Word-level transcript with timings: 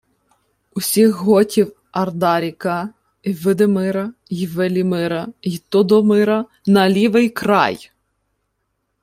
—Усіх 0.75 1.11
готів 1.15 1.73
Ардаріка, 1.91 2.89
й 3.23 3.33
Видимира, 3.33 4.13
й 4.29 4.47
Велімира, 4.47 5.27
й 5.41 5.61
Тодомира— 5.69 6.45
на 6.67 6.89
лівий 6.89 7.29
край! 7.29 7.91